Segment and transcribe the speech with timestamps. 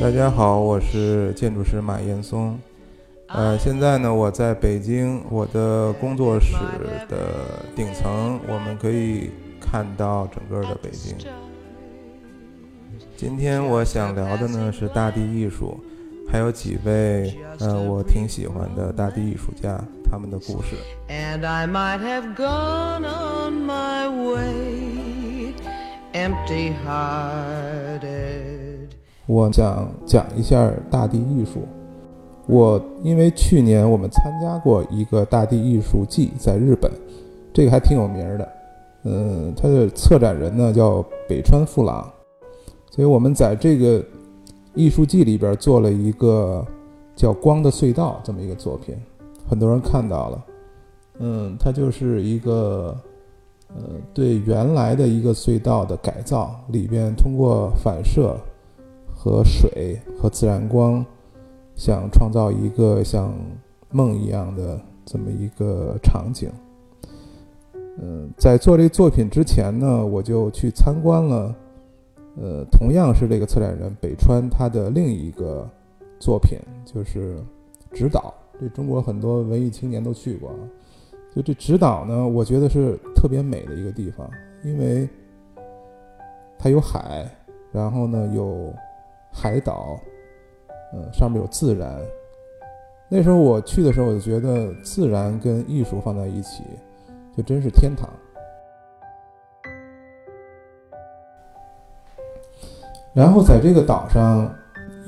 [0.00, 2.58] 大家好，我是建筑师马岩松。
[3.28, 6.54] 呃，现在呢，我在北京，我的工作室
[7.06, 11.14] 的顶层，我们可以看到整个的北京。
[13.14, 15.78] 今天我想聊的呢是大地艺术，
[16.32, 19.78] 还有几位呃我挺喜欢的大地艺术家
[20.10, 20.76] 他们的故事。
[29.26, 31.60] 我想讲一下大地艺术。
[32.46, 36.90] 我因为去年我们参加过一个大地艺术季，在日本，
[37.52, 38.48] 这个还挺有名的。
[39.02, 42.08] 嗯，他的策展人呢叫北川富朗，
[42.90, 44.04] 所以我们在这个
[44.74, 46.64] 艺术季里边做了一个
[47.14, 48.96] 叫《光的隧道》这么一个作品，
[49.48, 50.44] 很多人看到了。
[51.18, 52.96] 嗯，它就是一个
[53.68, 53.82] 呃
[54.12, 58.36] 对原来的一个隧道的改造，里边通过反射
[59.16, 61.04] 和水和自然光。
[61.78, 63.34] 想创造一个像
[63.90, 66.50] 梦一样的这么一个场景。
[68.00, 71.54] 嗯，在做这个作品之前呢，我就去参观了，
[72.40, 75.68] 呃，同样是这个策展人北川他的另一个
[76.18, 77.36] 作品，就是
[77.92, 78.32] 直岛。
[78.58, 80.50] 这中国很多文艺青年都去过。
[81.34, 84.26] 就这直岛呢，我觉得是特别美的一个地方，
[84.64, 85.06] 因为
[86.58, 87.30] 它有海，
[87.70, 88.72] 然后呢有
[89.36, 90.00] 海岛。
[90.94, 92.00] 嗯，上面有自然。
[93.08, 96.62] 那时候我去的时候，我就觉得自然跟艺术放在一起，
[97.36, 98.08] 就真是天堂。
[103.12, 104.48] 然后在这个岛上，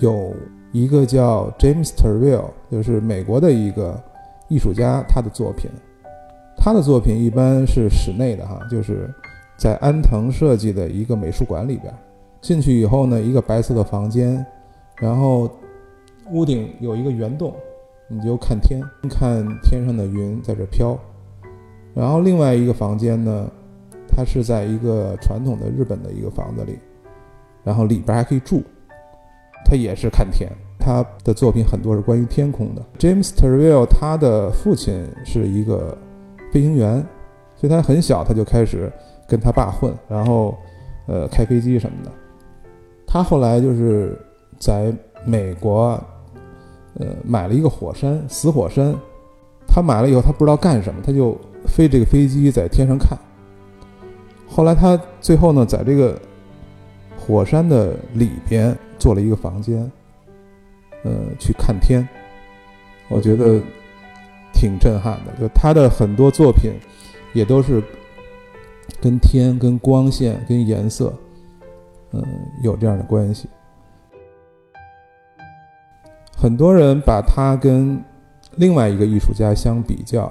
[0.01, 0.34] 有
[0.73, 4.01] 一个叫 James Turrell，就是美国的一个
[4.49, 5.71] 艺术家，他的作品。
[6.56, 9.09] 他的作品一般是室内的哈，就是
[9.56, 11.95] 在安藤设计的一个美术馆里边。
[12.41, 14.44] 进去以后呢，一个白色的房间，
[14.97, 15.50] 然后。
[16.31, 17.54] 屋顶有一个圆洞，
[18.06, 20.94] 你就看天，看天上的云在这飘。
[21.94, 23.49] 然后另外一个房间呢，
[24.06, 26.78] 它是在一个传统的日本的一个房子里，
[27.65, 28.62] 然后里边还可以住，
[29.65, 30.53] 它也是看天。
[30.78, 32.82] 他的作品很多是关于天空的。
[32.99, 35.97] James Turrell 他的父亲是一个
[36.53, 37.03] 飞行员，
[37.56, 38.93] 所以他很小他就开始
[39.26, 40.55] 跟他爸混，然后
[41.06, 42.12] 呃开飞机什么的。
[43.08, 44.16] 他后来就是
[44.60, 46.00] 在美国。
[47.00, 48.92] 呃，买了一个火山，死火山。
[49.69, 53.16] 他买了以后，他不知道干什么，他就飞这个飞机在天上看。
[54.48, 56.20] 后来他最后呢，在这个
[57.16, 59.88] 火山的里边做了一个房间，
[61.04, 62.08] 呃，去看天。
[63.08, 63.60] 我觉得
[64.52, 65.32] 挺震撼的。
[65.40, 66.72] 就他的很多作品，
[67.32, 67.80] 也都是
[69.00, 71.14] 跟天、跟光线、跟颜色，
[72.12, 72.24] 嗯，
[72.62, 73.48] 有这样的关系。
[76.36, 78.02] 很多人把他跟
[78.56, 80.30] 另外一个艺术家相比较，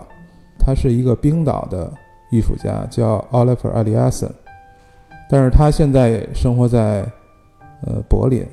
[0.58, 1.92] 他是一个冰岛的
[2.32, 4.36] 艺术家，叫 Oliver a l i a s s o n
[5.30, 7.06] 但是他现在生活在
[7.86, 8.46] 呃柏林。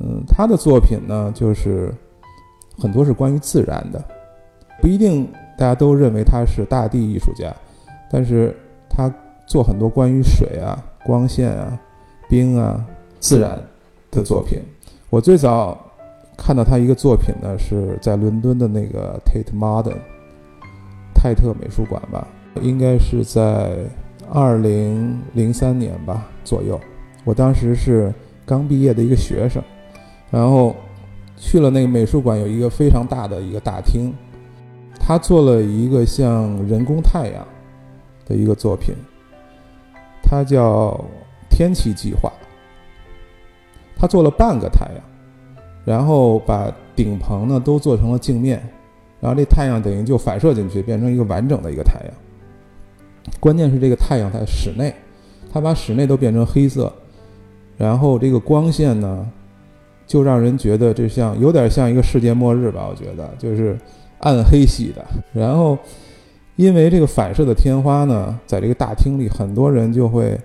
[0.00, 1.92] 嗯，他的作品呢，就是
[2.78, 4.00] 很多是关于自然的，
[4.80, 5.26] 不一定
[5.56, 7.52] 大家都认为他是大地艺术家，
[8.10, 8.54] 但是
[8.88, 9.12] 他
[9.46, 11.80] 做很多关于水啊、光线啊、
[12.28, 12.84] 冰啊、
[13.18, 13.58] 自然
[14.10, 14.60] 的作品。
[15.10, 15.76] 我最早。
[16.40, 19.96] 看到他一个作品呢，是在伦敦的那个 Tate Modern
[21.12, 22.28] 泰特美术馆吧，
[22.62, 23.76] 应该是在
[24.32, 26.80] 二零零三年吧左右。
[27.24, 28.14] 我当时是
[28.46, 29.60] 刚毕业的一个学生，
[30.30, 30.76] 然后
[31.36, 34.14] 去了那个美术馆，有一个非常大的一个大厅，
[34.94, 37.44] 他做了一个像人工太阳
[38.24, 38.94] 的一个作品，
[40.22, 41.04] 他叫
[41.58, 42.32] 天气计划。
[43.96, 45.02] 他做了半个太阳。
[45.84, 48.62] 然后把顶棚呢都做成了镜面，
[49.20, 52.14] 然后这太阳等于就反射进去，变成一个完整的一个太阳。
[53.40, 54.94] 关键是这个太阳在室内，
[55.50, 56.92] 他把室内都变成黑色，
[57.78, 59.26] 然后这个光线呢，
[60.06, 62.86] 就让人觉得这像有点像一个世界末日吧？
[62.90, 63.78] 我觉得就是
[64.20, 65.02] 暗黑系的。
[65.32, 65.78] 然后
[66.56, 70.38] 因为这个反射的天花呢，在这个大厅里，很多人就会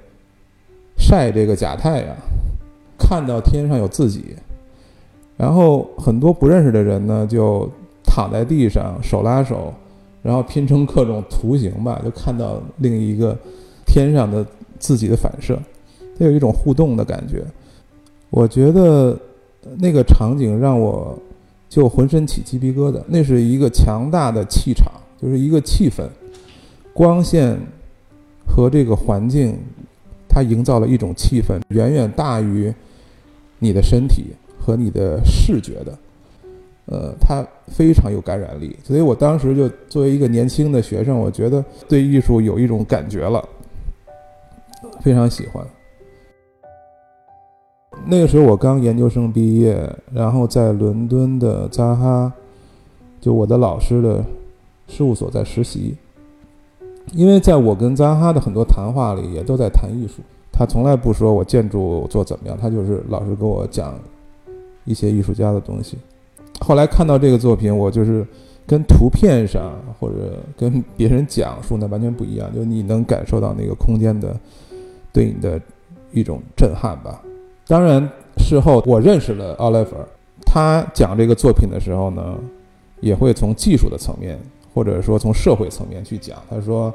[1.14, 2.16] 晒这个假太阳，
[2.98, 4.36] 看到天上有自己。
[5.38, 7.70] 然后很多不认识的人呢，就
[8.04, 9.72] 躺在地上手拉手，
[10.24, 13.38] 然后拼成各种图形吧，就看到另一个
[13.86, 14.44] 天上的
[14.80, 15.56] 自己的反射，
[16.18, 17.44] 它有一种互动的感觉。
[18.32, 19.16] 我觉得
[19.78, 21.16] 那个场景让我
[21.70, 23.00] 就浑身起鸡皮疙瘩。
[23.08, 26.08] 那是一个强大的气场，就是一个气氛，
[26.92, 27.56] 光线
[28.48, 29.60] 和这个环境，
[30.34, 32.74] 它营造了一种气氛，远远大于
[33.60, 34.28] 你的身体
[34.60, 35.98] 和你的视觉的。
[36.86, 43.48] 呃，它非常有感染力，所以我当时就作为一个年轻的学生，我觉得对艺术有一种感觉了，
[45.02, 45.66] 非常喜欢。
[48.06, 52.34] 那个时候我刚研究生毕业，然后在伦敦的扎哈，
[53.22, 54.22] 就我的老师的
[54.90, 55.96] 事务所在实习。
[57.14, 60.22] 因为在我跟扎哈的很多谈话里，也都在谈艺术，
[60.52, 63.94] 他从来不说我建筑做怎么样，他就是老是跟我讲
[64.86, 65.98] 一些艺术家的东西。
[66.60, 68.26] 后来看到这个作品，我就是
[68.66, 70.16] 跟图片上或者
[70.58, 74.36] 跟别人讲述那完全不一样，就你能感受到那个空间的
[75.12, 75.62] 对你的
[76.12, 77.22] 一种震撼吧。
[77.68, 79.96] 当然，事后我认识了奥莱弗，
[80.46, 82.36] 他讲这个作品的时候呢，
[83.02, 84.40] 也会从技术的层面
[84.74, 86.38] 或者说从社会层面去讲。
[86.50, 86.94] 他说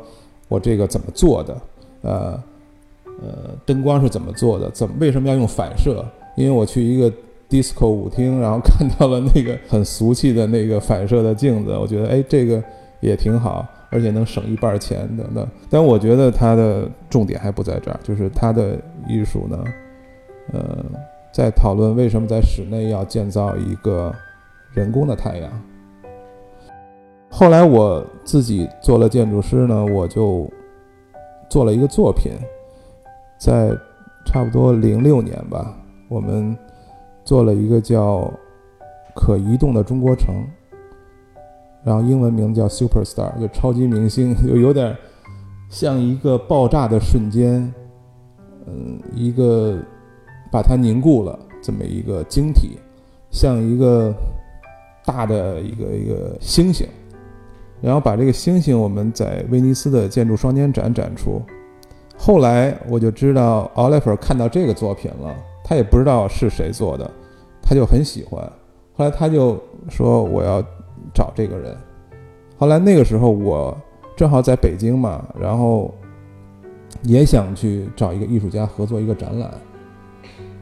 [0.49, 1.57] 我这个怎么做的？
[2.03, 2.43] 呃
[3.23, 4.71] 呃，灯光是怎么做的？
[4.71, 6.05] 怎么为什么要用反射？
[6.37, 7.13] 因为我去一个。
[7.51, 12.63] disco 舞厅，然后看到了那个很俗气的那个反射的镜子，我觉得哎，这个
[13.01, 18.77] 也挺好，而且能省一半钱等等但我觉得它的重点还不在这儿，就是它的
[19.09, 19.65] 艺术呢，
[20.53, 20.85] 呃，
[21.33, 24.15] 在讨论为什么在室内要建造一个
[24.75, 25.51] 人工的太阳。
[27.29, 30.51] 后来我自己做了建筑师呢，我就
[31.49, 32.33] 做了一个作品，
[33.39, 33.71] 在
[34.27, 35.77] 差不多零六年吧，
[36.09, 36.57] 我们。
[37.25, 38.33] 做了一个叫
[39.15, 40.35] “可移动的中国城”，
[41.85, 44.97] 然后英文名字叫 “Superstar”，就超级明星， 就有点
[45.69, 47.71] 像一个爆炸的瞬间，
[48.65, 49.77] 嗯，一个
[50.51, 52.79] 把它凝固了这么一个晶体，
[53.31, 54.11] 像一个
[55.05, 56.89] 大的一个一个星星，
[57.81, 61.43] 然后把这个星星我们在威尼斯的建筑双年展展出。
[62.17, 65.35] 后来我就知道奥莱弗看到这个作品了。
[65.65, 67.11] 他也不知道是谁做的，
[67.63, 68.41] 他就很喜欢。
[68.95, 70.63] 后来他就说我要
[71.13, 71.77] 找这个人。
[72.57, 73.77] 后来那个时候我
[74.17, 75.95] 正好在北京嘛，然后
[77.03, 79.51] 也想去找一个艺术家合作一个展览，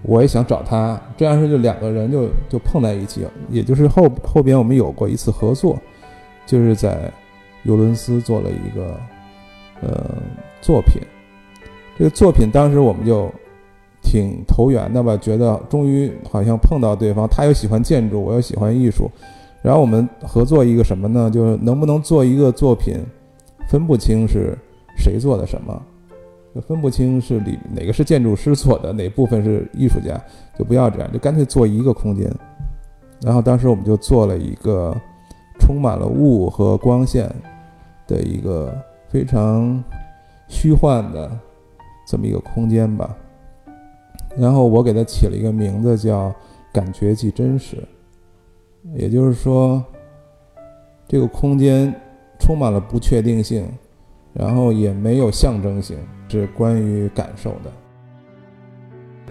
[0.02, 1.00] 我也想找他。
[1.16, 5.78] 这样是就两个人就就碰在一起，也就是后后边我们有过一次合作，
[6.46, 7.12] 就是在
[7.64, 8.98] 尤伦斯做了一个
[9.82, 10.14] 呃
[10.62, 11.02] 作品。
[11.98, 13.30] 这个作品当时我们就。
[14.02, 15.16] 挺投缘的吧？
[15.16, 19.10] 觉得终于好像碰到对方，他又喜欢建筑，我又喜欢艺术，
[19.62, 21.28] 然后我们合作一个什么呢？
[21.28, 22.94] 就是能不能做一个作品，
[23.68, 24.56] 分不清是
[24.96, 25.82] 谁做的什么，
[26.54, 30.16] 就分不清是里哪个是建筑师做的，哪部分是艺术家，
[30.56, 32.32] 就不要这样，就干脆做一个空间。
[33.22, 34.94] 然后当时我们就做了一个
[35.66, 37.28] 充满了雾和光线
[38.06, 38.72] 的一个
[39.08, 39.82] 非常
[40.46, 41.28] 虚幻的
[42.06, 43.16] 这么一个空间吧。
[44.38, 46.32] 然后我给它起了一个名字，叫
[46.72, 47.82] “感觉即真实”，
[48.94, 49.82] 也就是说，
[51.08, 51.92] 这个空间
[52.38, 53.66] 充满了不确定性，
[54.32, 55.98] 然后也没有象征性，
[56.28, 57.72] 是关于感受的。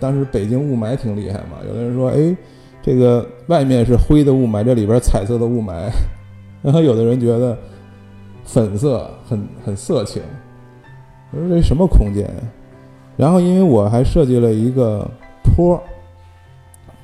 [0.02, 2.36] 当时北京雾霾挺厉害嘛，有的人说：“哎，
[2.82, 5.90] 这个外面是灰的雾霾，这里边彩色的雾霾。”
[6.66, 7.56] 然后有的人觉得
[8.44, 10.20] 粉色很很色情，
[11.32, 12.28] 我说这什么空间？
[13.16, 15.08] 然后，因为我还设计了一个
[15.44, 15.80] 坡，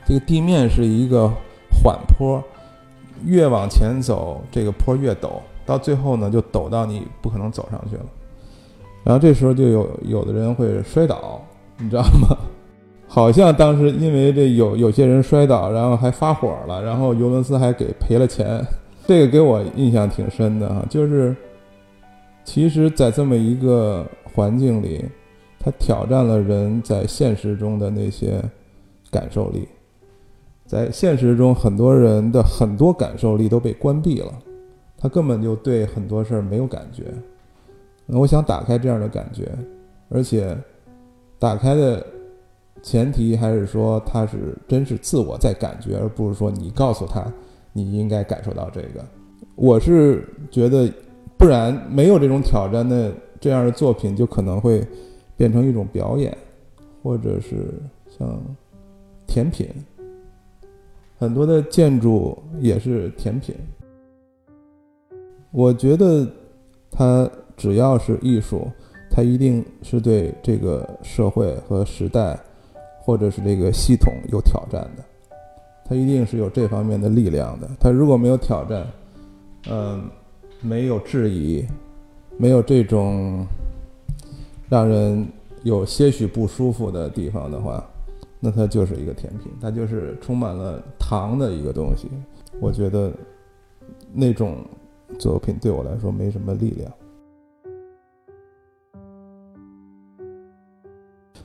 [0.04, 1.32] 这个地面是一个
[1.70, 2.44] 缓坡，
[3.24, 5.34] 越往前走，这个坡越陡，
[5.64, 8.06] 到最后呢，就陡到你不可能走上去了。
[9.04, 11.40] 然后这时候就有有的人会摔倒，
[11.78, 12.36] 你知道吗？
[13.08, 18.60] 好像当时因为这有有些人摔倒，然后还发火了，然后尤伦斯还给赔了钱，
[19.12, 20.86] 这个给我印象挺深的哈。
[20.90, 21.36] 就是，
[22.46, 25.04] 其实，在这么一个环境里。
[25.64, 28.44] 它挑战了人在现实中的那些
[29.12, 29.68] 感受力，
[30.66, 34.34] 在现实中，很多人的很多感受力都被关闭了，
[34.98, 37.04] 他根本就对很多事儿没有感觉。
[38.08, 39.52] 那我想打开这样的感觉，
[40.10, 40.58] 而且
[41.38, 42.04] 打开的
[42.82, 47.24] 前提还是说他是真是自我在感觉，而不是说你告诉他
[47.74, 49.06] 你应该感受到这个。
[49.56, 50.92] 我是觉得，
[51.38, 54.86] 不然没有这种挑战的这样的作品，就可能会。
[55.38, 56.38] 变成一种表演，
[57.02, 57.74] 或者是
[58.08, 58.40] 像
[59.26, 59.68] 甜品，
[61.18, 63.56] 很多的建筑也是甜品。
[65.50, 66.28] 我觉得，
[66.92, 68.68] 它只要是艺术，
[69.10, 72.40] 它一定是对这个社会和时代，
[73.00, 75.04] 或者是这个系统有挑战的。
[75.92, 77.70] 它一定是有这方面的力量的。
[77.78, 78.88] 它如果没有挑战，
[79.70, 80.02] 嗯，
[80.62, 81.66] 没有质疑，
[82.38, 83.46] 没有这种。
[84.70, 85.28] 让人
[85.64, 87.86] 有些许不舒服的地方的话，
[88.40, 92.08] 那它就是一个甜品，它就是充满了糖的一个东西。
[92.62, 93.12] 我觉得
[94.14, 94.60] 那种
[95.20, 96.90] 作品对我来说没什么力量。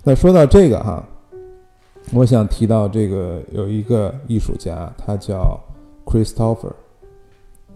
[0.05, 1.05] 那说到这个哈，
[2.13, 5.59] 我想提到这个有一个艺术家，他叫
[6.05, 6.73] Christopher，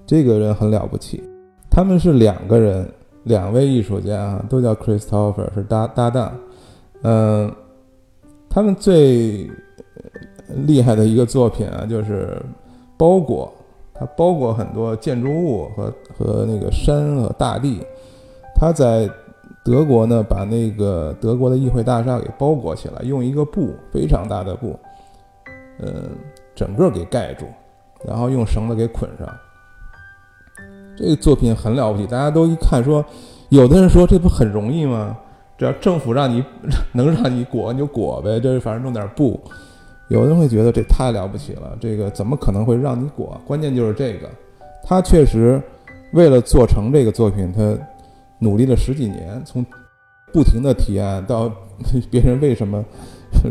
[0.06, 1.22] 这个人很了不起。
[1.68, 2.88] 他们是两个人，
[3.24, 6.32] 两位艺术家啊都叫 Christopher，是搭搭档。
[7.02, 7.52] 嗯，
[8.48, 9.50] 他们最
[10.48, 12.40] 厉害的一个作品啊，就是
[12.96, 13.52] 包裹，
[13.92, 17.80] 他包裹很多建筑物和和那个山和大地，
[18.54, 19.10] 他在。
[19.70, 24.76] 德国呢，把那个德国的议会大厦给包裹起来，用一个布非常大的布，
[25.78, 26.10] 嗯，
[26.56, 27.44] 整个给盖住，
[28.04, 29.28] 然后用绳子给捆上。
[30.98, 33.04] 这个作品很了不起，大家都一看说，
[33.50, 35.16] 有的人说这不很容易吗？
[35.56, 36.44] 只要政府让你
[36.90, 39.40] 能让你裹，你就裹呗，这反正弄点布。
[40.08, 43.40] 有的人会觉得这太了不起了，这个怎么可能会让你裹？
[43.46, 44.28] 关键就是这个，
[44.82, 45.62] 他确实
[46.12, 47.78] 为了做成这个作品，他。
[48.40, 49.64] 努力了十几年，从
[50.32, 51.52] 不停的提案到
[52.10, 52.84] 别人为什么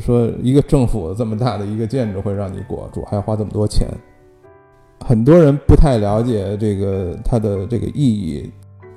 [0.02, 3.88] 说一个政府这么大的一个建筑会让你裹住，还要花这么多钱？
[5.06, 8.52] 很多人不太了解这个它的这个意义。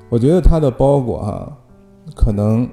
[0.09, 1.59] 我觉得它的包裹哈，
[2.17, 2.69] 可能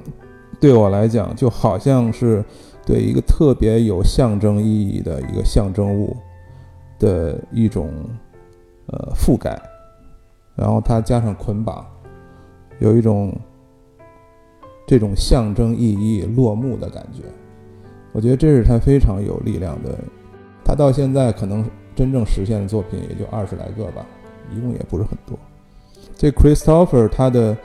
[0.59, 2.43] 对我来讲就好像是
[2.85, 6.15] 对一个特别有象征意义的一个象征物
[6.97, 7.89] 的一种
[8.87, 9.59] 呃覆盖，
[10.55, 11.85] 然后它加上捆绑。
[12.79, 13.33] 有一种
[14.87, 17.23] 这种象征意义落幕的感觉，
[18.11, 19.97] 我觉得这是他非常有力量的。
[20.63, 21.63] 他到现在可能
[21.95, 24.05] 真正实现的作品也就二十来个吧，
[24.51, 25.37] 一共也不是很多。
[26.15, 27.57] 这 Christopher 他的，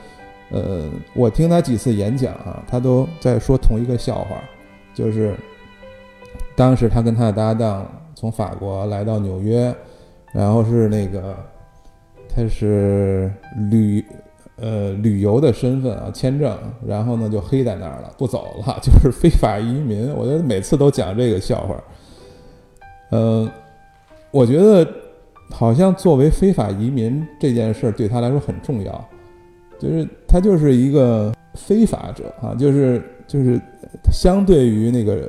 [0.50, 0.82] 呃，
[1.14, 4.42] 我听他几次演讲啊，他都在说同一个笑话，
[4.92, 5.34] 就是
[6.56, 9.74] 当时他跟他的搭档从法国来到纽约，
[10.32, 11.36] 然后是那个
[12.28, 13.32] 他是
[13.70, 14.04] 旅。
[14.56, 16.56] 呃，旅游的身份啊，签证，
[16.86, 20.14] 然后呢就黑在那儿了，不走了，就是非法移民。
[20.14, 21.82] 我觉得每次都讲这个笑话。
[23.10, 23.50] 呃，
[24.30, 24.88] 我觉得
[25.50, 29.08] 好像作为非法移民这件事儿对他来说很重要，
[29.78, 33.60] 就是他就是一个非法者啊，就是就是
[34.12, 35.28] 相对于那个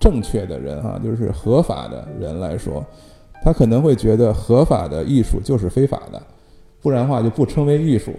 [0.00, 2.84] 正确的人哈，就是合法的人来说，
[3.44, 6.20] 他可能会觉得合法的艺术就是非法的，
[6.82, 8.12] 不然的话就不称为艺术。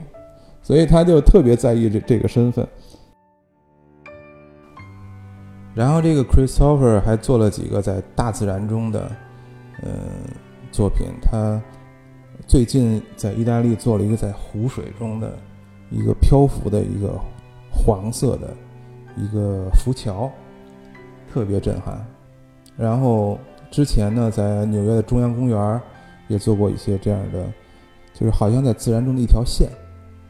[0.66, 2.68] 所以他就特别在意这这个身份，
[5.76, 9.12] 然后这个 Christopher 还做了几个在大自然中的，
[9.84, 9.92] 呃，
[10.72, 11.06] 作品。
[11.22, 11.62] 他
[12.48, 15.38] 最近在意大利做了一个在湖水中的
[15.92, 17.14] 一个漂浮的一个
[17.72, 18.52] 黄色的
[19.16, 20.32] 一个浮桥，
[21.32, 22.04] 特别震撼。
[22.76, 23.38] 然后
[23.70, 25.80] 之前呢，在纽约的中央公园
[26.28, 27.46] 也做过一些这样的，
[28.16, 29.70] 就是好像在自然中的一条线。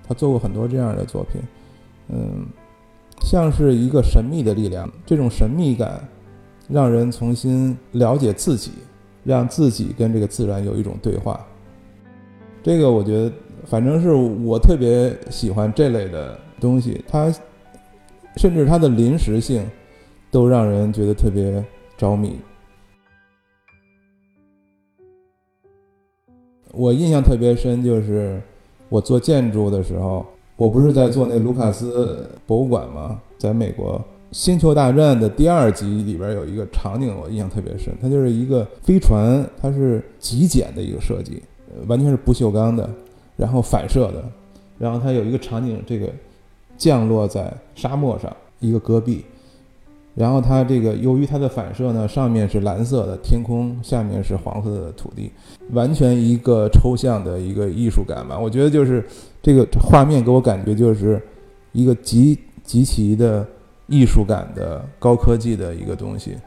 [0.07, 1.41] 他做过很多这样的作品，
[2.09, 2.45] 嗯，
[3.21, 6.07] 像是一个神秘的力量，这种神秘感
[6.69, 8.71] 让人重新了解自己，
[9.23, 11.43] 让自己跟这个自然有一种对话。
[12.61, 13.31] 这个我觉得，
[13.65, 17.03] 反正是我特别喜欢这类的东西。
[17.07, 17.33] 它
[18.35, 19.67] 甚至它的临时性
[20.29, 21.65] 都让人觉得特别
[21.97, 22.39] 着迷。
[26.71, 28.39] 我印象特别深就是。
[28.89, 30.25] 我做建筑的时候，
[30.55, 33.19] 我不是在做那卢卡斯博物馆吗？
[33.37, 33.99] 在美国
[34.31, 37.93] 《星球大战》的第二集里边有一个场景，我印象特别深。
[38.01, 41.41] 它就是一个飞船，它是极简的一个设计，
[41.87, 42.89] 完全是不锈钢的，
[43.35, 44.23] 然后反射的，
[44.77, 46.07] 然后它有一个场景，这个
[46.77, 49.25] 降落在沙漠上一个戈壁。
[50.15, 55.29] 然后它这个由于它的反射呢，上面是蓝色的天空，下面是黄色的土地，
[55.71, 58.39] 完全一个抽象的一个艺术感吧。
[58.39, 59.05] 我觉得就是
[59.43, 61.21] 这个画面给我感觉就是
[61.73, 63.45] 一个极极其的
[63.87, 66.37] 艺术感的高科技的一个东西，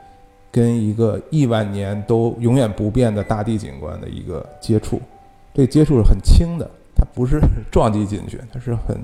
[0.50, 4.98] 跟一个亿万年都永远不变的大地景观的一个接触。
[5.52, 7.38] 这接触是很轻的，它不是
[7.70, 8.96] 撞击进去，它是很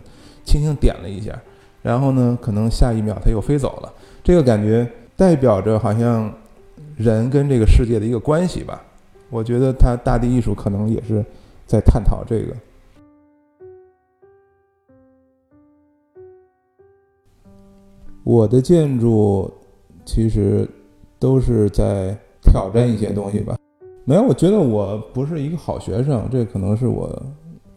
[0.42, 1.38] 轻轻点了一下，
[1.82, 3.92] 然后呢，可能下一秒它又飞走了。
[4.24, 6.32] 这个感觉代表着好像
[6.96, 8.82] 人跟这个世界的一个关系吧。
[9.28, 11.22] 我觉得他大地艺术可能也是
[11.66, 12.56] 在探讨这个。
[18.22, 19.52] 我的建筑
[20.06, 20.66] 其实
[21.18, 23.58] 都是在挑战一些东西吧。
[24.06, 27.04] 没有，我觉得我不是一个好学生，这可能是我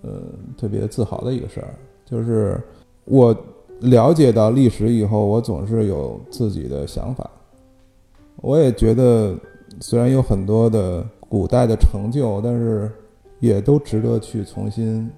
[0.02, 0.12] 呃
[0.58, 1.76] 特别自豪的一个事儿，
[2.06, 2.58] 就是
[3.04, 3.36] 我。
[3.82, 7.30] 了解到历史以后，我总是有自己的想法。
[8.38, 9.36] 我也觉得，
[9.80, 12.92] 虽然有很多的古代的成就，但是
[13.40, 15.10] 也都值得去重新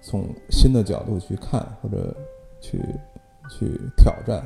[0.00, 2.14] 从新的角度去看，或者
[2.60, 2.78] 去
[3.50, 4.44] 去挑战。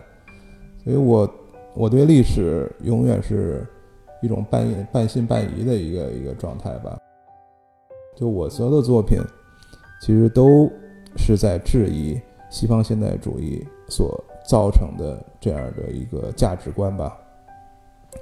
[0.85, 1.31] 所以我
[1.75, 3.67] 我对历史永远是
[4.23, 6.99] 一种半半信半疑的一个一个状态吧。
[8.17, 9.19] 就我所有的作品，
[10.01, 10.71] 其实都
[11.17, 12.21] 是在质疑
[12.53, 17.19] 西方现代主义所造成的这样的一个价值观吧。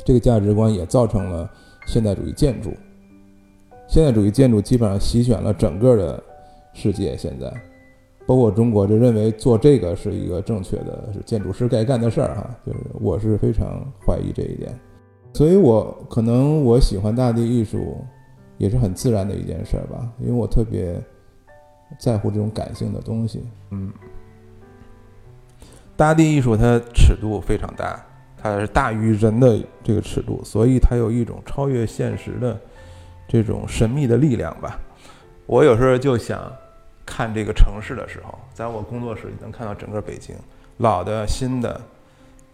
[0.07, 1.51] 这个价值观也造成了
[1.87, 2.71] 现代主义建筑。
[3.89, 6.23] 现代主义建筑基本上席卷了整个的
[6.73, 7.53] 世界，现在
[8.27, 12.57] 包括中国，就认为做这个是一个正确的，是建筑师该干的事儿哈。
[12.65, 14.79] 就是我是非常怀疑这一点，
[15.35, 17.97] 所以我可能我喜欢大地艺术。
[18.59, 20.95] 也是很自然的一件事儿吧，因为我特别
[21.99, 23.43] 在乎这种感性的东西。
[23.71, 23.91] 嗯，
[26.01, 28.03] 大地艺术它尺度非常大，
[28.43, 32.59] 它是大于人的这个尺度，所以它有一种超越现实的
[33.29, 34.81] 这种神秘的力量吧。
[35.45, 36.51] 我有时候就想
[37.05, 40.35] 看这个城市的时候，在我工作室里能看到整个北京，
[40.79, 41.79] 老的、新的，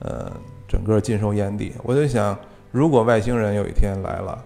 [0.00, 0.28] 呃，
[0.66, 1.72] 整个尽收眼底。
[1.84, 2.36] 我就想，
[2.72, 4.44] 如果外星人有一天来了。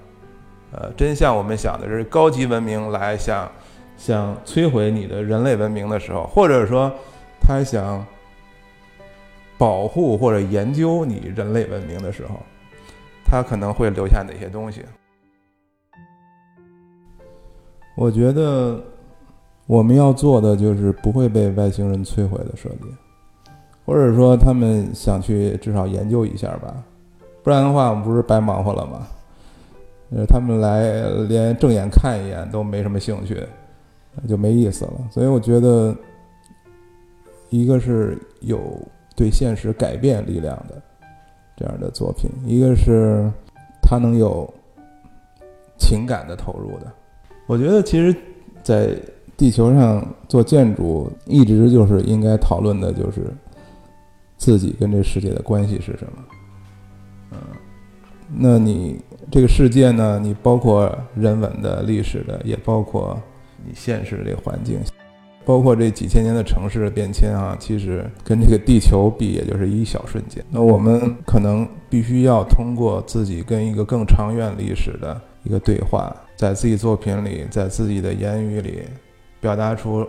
[0.73, 3.51] 呃，真像我们想的是高级文明来想，
[3.97, 6.93] 想摧毁你的人类文明的时候，或者说
[7.41, 8.05] 他想
[9.61, 12.41] 保护或者研究你人类文明的时候，
[13.27, 14.83] 他可能会留下哪些东西？
[17.95, 18.83] 我觉得
[19.67, 22.87] 我们要做的就是不会被外星人摧毁的设计，
[23.85, 26.83] 或者说他们想去至少研究一下吧，
[27.43, 29.07] 不然的话我们不是白忙活了吗？
[30.13, 33.47] 呃，他们来连正眼看一眼都没什么兴趣，
[34.15, 34.93] 那就没意思了。
[35.11, 35.95] 所以我觉得，
[37.51, 38.59] 一个是有
[39.15, 40.81] 对现实改变力量的
[41.57, 43.31] 这样的作品，一个是
[43.83, 44.53] 他能有
[45.79, 46.93] 情感的投入的。
[47.47, 48.15] 我觉得，其实，
[48.63, 48.97] 在
[49.37, 53.27] 地球上做建筑，一直就是应该讨论的就是
[54.37, 56.25] 自己跟这世界的关系是什么。
[57.33, 57.39] 嗯，
[58.29, 59.01] 那你。
[59.31, 63.17] 这个世界呢，你包括人文的、历史的，也包括
[63.65, 64.81] 你现实这环境，
[65.51, 70.45] 包括这几千年的城市的变迁啊，其实跟这个地球比，也就是一小瞬间。
[70.49, 78.83] 那我们可能必须要通过自己跟一个更长远历史的一个对话，在自己作品里，在自己的言语里，
[79.41, 80.07] 表达出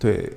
[0.00, 0.28] 对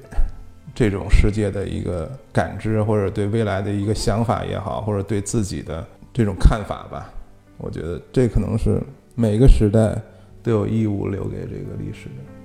[0.75, 7.11] 这种世界的一个感知，或者对未来的一个想法也好，或者对自己的这种看法吧。
[7.57, 8.79] 我觉得这可能是
[9.15, 9.99] 每个时代
[10.43, 12.38] 都有义务留给这个历史的。